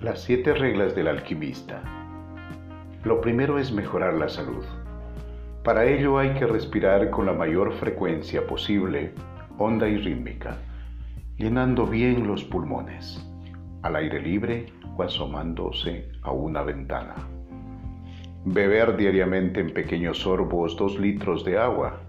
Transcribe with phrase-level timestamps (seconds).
[0.00, 1.82] Las siete reglas del alquimista.
[3.02, 4.64] Lo primero es mejorar la salud.
[5.64, 9.12] Para ello hay que respirar con la mayor frecuencia posible,
[9.58, 10.58] honda y rítmica,
[11.36, 13.28] llenando bien los pulmones,
[13.82, 17.16] al aire libre o asomándose a una ventana.
[18.44, 22.02] Beber diariamente en pequeños sorbos dos litros de agua.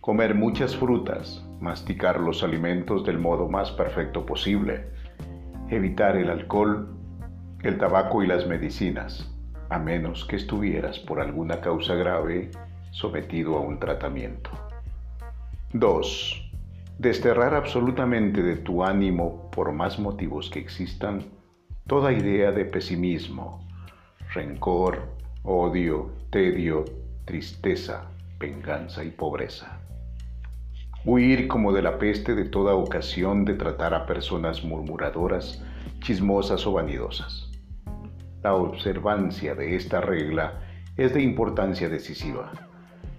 [0.00, 1.44] Comer muchas frutas.
[1.60, 4.84] Masticar los alimentos del modo más perfecto posible.
[5.68, 6.94] Evitar el alcohol
[7.64, 9.32] el tabaco y las medicinas,
[9.70, 12.50] a menos que estuvieras por alguna causa grave
[12.90, 14.50] sometido a un tratamiento.
[15.72, 16.52] 2.
[16.98, 21.24] Desterrar absolutamente de tu ánimo, por más motivos que existan,
[21.86, 23.66] toda idea de pesimismo,
[24.34, 25.08] rencor,
[25.42, 26.84] odio, tedio,
[27.24, 29.80] tristeza, venganza y pobreza.
[31.06, 35.64] Huir como de la peste de toda ocasión de tratar a personas murmuradoras,
[36.00, 37.53] chismosas o vanidosas.
[38.44, 40.60] La observancia de esta regla
[40.98, 42.52] es de importancia decisiva.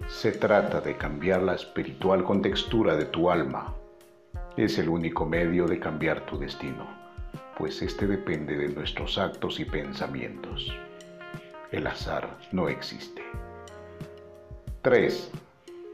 [0.08, 3.74] Se trata de cambiar la espiritual contextura de tu alma.
[4.56, 6.86] Es el único medio de cambiar tu destino,
[7.58, 10.72] pues este depende de nuestros actos y pensamientos.
[11.72, 13.24] El azar no existe.
[14.84, 15.32] 3.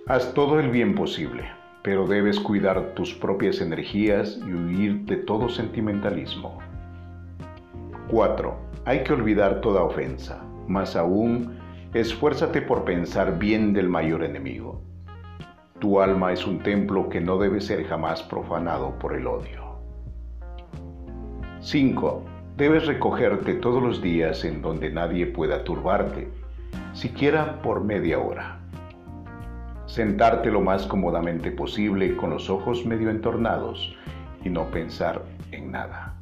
[0.07, 1.49] Haz todo el bien posible,
[1.83, 6.59] pero debes cuidar tus propias energías y huir de todo sentimentalismo.
[8.11, 11.57] 4 hay que olvidar toda ofensa, más aún,
[11.93, 14.81] esfuérzate por pensar bien del mayor enemigo.
[15.79, 19.79] Tu alma es un templo que no debe ser jamás profanado por el odio.
[21.61, 22.23] 5.
[22.57, 26.27] Debes recogerte todos los días en donde nadie pueda turbarte,
[26.91, 28.59] siquiera por media hora.
[29.85, 33.95] Sentarte lo más cómodamente posible con los ojos medio entornados
[34.43, 36.20] y no pensar en nada.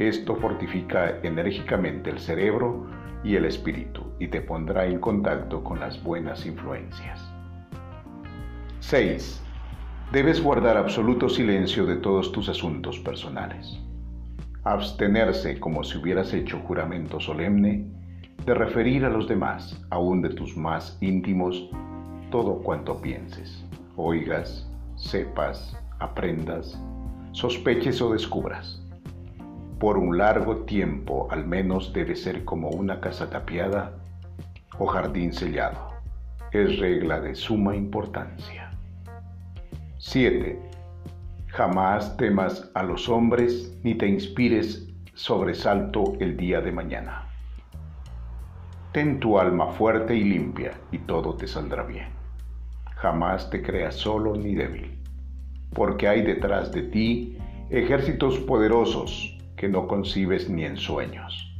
[0.00, 2.86] Esto fortifica enérgicamente el cerebro
[3.22, 7.22] y el espíritu y te pondrá en contacto con las buenas influencias.
[8.78, 9.42] 6.
[10.10, 13.78] Debes guardar absoluto silencio de todos tus asuntos personales.
[14.64, 17.84] Abstenerse como si hubieras hecho juramento solemne
[18.46, 21.68] de referir a los demás, aún de tus más íntimos,
[22.30, 23.62] todo cuanto pienses,
[23.96, 24.66] oigas,
[24.96, 26.82] sepas, aprendas,
[27.32, 28.79] sospeches o descubras
[29.80, 33.94] por un largo tiempo al menos debe ser como una casa tapiada
[34.78, 35.94] o jardín sellado.
[36.52, 38.72] Es regla de suma importancia.
[39.96, 40.60] 7.
[41.46, 47.26] Jamás temas a los hombres ni te inspires sobresalto el día de mañana.
[48.92, 52.08] Ten tu alma fuerte y limpia y todo te saldrá bien.
[52.96, 54.98] Jamás te creas solo ni débil,
[55.72, 57.38] porque hay detrás de ti
[57.70, 61.52] ejércitos poderosos que no concibes ni en sueños.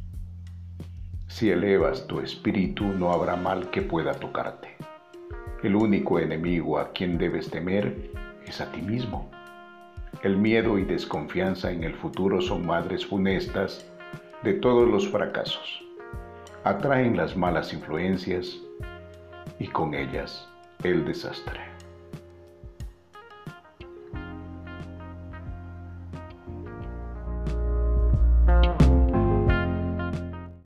[1.27, 4.75] Si elevas tu espíritu no habrá mal que pueda tocarte.
[5.61, 8.09] El único enemigo a quien debes temer
[8.47, 9.29] es a ti mismo.
[10.23, 13.85] El miedo y desconfianza en el futuro son madres funestas
[14.41, 15.83] de todos los fracasos.
[16.63, 18.57] Atraen las malas influencias
[19.59, 20.49] y con ellas
[20.83, 21.70] el desastre.